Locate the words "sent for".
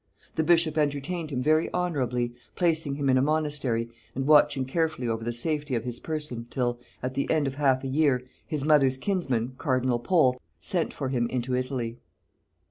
10.59-11.09